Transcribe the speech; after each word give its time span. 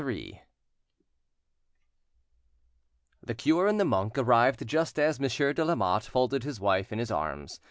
Here 0.03 0.11
she 0.11 0.21
is." 0.29 0.35
The 3.21 3.35
cure 3.35 3.67
and 3.67 3.79
the 3.79 3.85
monk 3.85 4.17
arrived 4.17 4.65
just 4.67 4.97
as 4.97 5.19
Monsieur 5.19 5.53
de 5.53 5.63
Lamotte 5.63 6.05
folded 6.05 6.43
his 6.43 6.59
wife 6.59 6.91
in 6.91 6.97
his 6.97 7.11
arms. 7.11 7.59